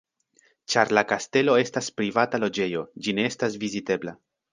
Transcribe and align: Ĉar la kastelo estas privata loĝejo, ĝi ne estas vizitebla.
Ĉar 0.73 0.89
la 0.97 1.03
kastelo 1.11 1.57
estas 1.63 1.89
privata 1.99 2.39
loĝejo, 2.45 2.81
ĝi 3.09 3.15
ne 3.19 3.27
estas 3.33 3.59
vizitebla. 3.65 4.15